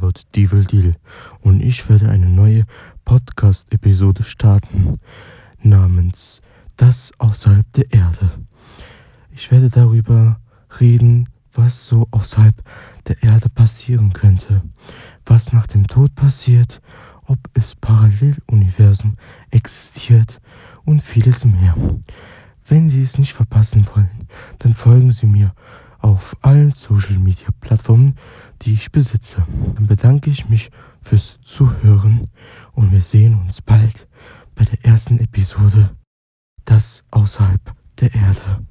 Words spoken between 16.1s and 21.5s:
passiert, ob es Paralleluniversen existiert und vieles